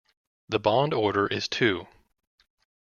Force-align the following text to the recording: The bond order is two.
The 0.49 0.57
bond 0.57 0.95
order 0.95 1.27
is 1.27 1.47
two. 1.47 1.85